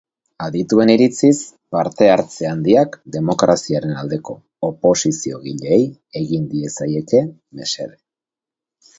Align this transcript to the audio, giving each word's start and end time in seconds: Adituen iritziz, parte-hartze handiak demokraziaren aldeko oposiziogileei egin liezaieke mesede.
Adituen 0.43 0.91
iritziz, 0.91 1.33
parte-hartze 1.75 2.47
handiak 2.51 2.95
demokraziaren 3.15 3.93
aldeko 4.03 4.37
oposiziogileei 4.69 5.79
egin 6.21 6.49
liezaieke 6.55 7.21
mesede. 7.61 7.95